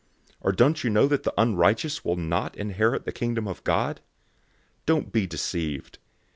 [0.37, 4.01] 006:009 Or don't you know that the unrighteous will not inherit the Kingdom of God?
[4.87, 5.99] Don't be deceived.